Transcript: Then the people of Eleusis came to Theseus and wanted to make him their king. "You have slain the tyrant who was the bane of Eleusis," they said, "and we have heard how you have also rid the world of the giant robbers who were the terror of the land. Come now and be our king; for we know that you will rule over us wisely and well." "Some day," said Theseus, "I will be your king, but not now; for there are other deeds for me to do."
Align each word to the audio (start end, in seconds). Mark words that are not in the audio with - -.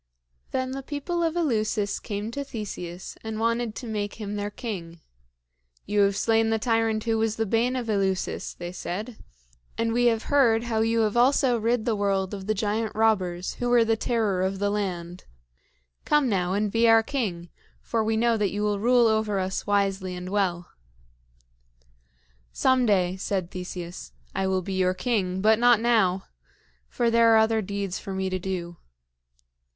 Then 0.49 0.71
the 0.71 0.81
people 0.81 1.21
of 1.21 1.35
Eleusis 1.37 1.99
came 1.99 2.31
to 2.31 2.43
Theseus 2.43 3.19
and 3.23 3.39
wanted 3.39 3.75
to 3.75 3.85
make 3.85 4.15
him 4.15 4.35
their 4.35 4.49
king. 4.49 4.99
"You 5.85 5.99
have 5.99 6.17
slain 6.17 6.49
the 6.49 6.57
tyrant 6.57 7.03
who 7.03 7.19
was 7.19 7.35
the 7.35 7.45
bane 7.45 7.75
of 7.75 7.87
Eleusis," 7.87 8.55
they 8.55 8.71
said, 8.71 9.17
"and 9.77 9.93
we 9.93 10.05
have 10.07 10.23
heard 10.23 10.63
how 10.63 10.79
you 10.81 11.01
have 11.01 11.15
also 11.15 11.55
rid 11.55 11.85
the 11.85 11.95
world 11.95 12.33
of 12.33 12.47
the 12.47 12.55
giant 12.55 12.95
robbers 12.95 13.53
who 13.59 13.69
were 13.69 13.85
the 13.85 13.95
terror 13.95 14.41
of 14.41 14.57
the 14.57 14.71
land. 14.71 15.25
Come 16.03 16.27
now 16.27 16.53
and 16.53 16.71
be 16.71 16.89
our 16.89 17.03
king; 17.03 17.49
for 17.79 18.03
we 18.03 18.17
know 18.17 18.37
that 18.37 18.49
you 18.49 18.63
will 18.63 18.79
rule 18.79 19.05
over 19.05 19.37
us 19.37 19.67
wisely 19.67 20.15
and 20.15 20.29
well." 20.29 20.71
"Some 22.51 22.87
day," 22.87 23.17
said 23.17 23.51
Theseus, 23.51 24.13
"I 24.33 24.47
will 24.47 24.63
be 24.63 24.73
your 24.73 24.95
king, 24.95 25.41
but 25.41 25.59
not 25.59 25.79
now; 25.79 26.25
for 26.87 27.11
there 27.11 27.35
are 27.35 27.37
other 27.37 27.61
deeds 27.61 27.99
for 27.99 28.15
me 28.15 28.31
to 28.31 28.39
do." 28.39 28.77